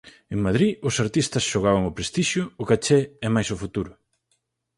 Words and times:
En 0.33 0.39
Madrid, 0.45 0.71
os 0.87 0.95
artistas 1.05 1.47
xogaban 1.51 1.87
o 1.89 1.95
prestixio, 1.97 2.43
o 2.61 2.63
caché 2.69 2.99
e 3.25 3.27
máis 3.35 3.49
o 3.55 3.59
futuro. 3.63 3.91